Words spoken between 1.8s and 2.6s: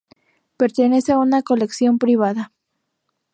privada.